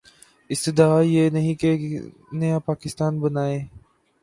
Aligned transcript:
استدعا 0.49 1.01
یہ 1.01 1.29
نہیں 1.29 1.55
کہ 1.55 1.77
نیا 2.31 2.59
پاکستان 2.59 3.19
بنائیں۔ 3.19 3.59